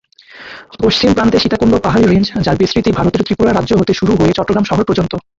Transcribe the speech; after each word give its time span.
পশ্চিম 0.83 1.09
প্রান্তে 1.13 1.37
সীতাকুণ্ড 1.39 1.73
পাহাড়ী 1.85 2.05
রেঞ্জ, 2.05 2.27
যার 2.45 2.59
বিস্তৃতি 2.61 2.89
ভারতের 2.91 3.25
ত্রিপুরা 3.25 3.51
রাজ্য 3.53 3.71
হতে 3.77 3.93
শুরু 3.93 4.13
হয়ে 4.15 4.35
চট্টগ্রাম 4.37 4.65
শহর 4.69 4.83
পর্য্যন্ত। 4.87 5.13